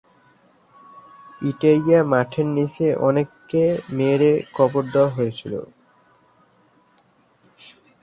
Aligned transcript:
PTI 1.37 2.01
মাঠের 2.11 2.47
নিচে 2.55 2.87
অনেককে 3.07 3.63
মেরে 3.97 4.31
কবর 4.57 4.83
দেওয়া 4.93 5.13
হয়েছিল। 5.15 5.53